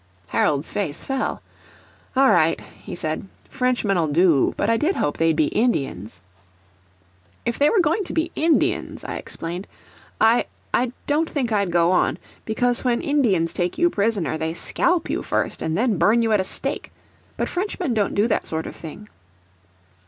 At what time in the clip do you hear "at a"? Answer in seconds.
16.31-16.45